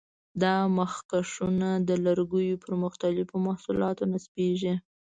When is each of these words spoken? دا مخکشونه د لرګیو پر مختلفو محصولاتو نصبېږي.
دا 0.41 0.55
مخکشونه 0.77 1.69
د 1.87 1.89
لرګیو 2.05 2.61
پر 2.63 2.73
مختلفو 2.83 3.35
محصولاتو 3.47 4.03
نصبېږي. 4.13 4.73